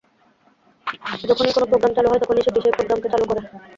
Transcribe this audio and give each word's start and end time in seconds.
যখনই 1.23 1.53
কোনো 1.53 1.65
প্রোগ্রাম 1.67 1.91
চালু 1.93 2.07
হয়, 2.09 2.21
তখনই 2.21 2.45
সেটি 2.45 2.59
সেই 2.61 2.75
প্রোগ্রামকে 2.77 3.07
চালু 3.13 3.25
করে। 3.27 3.41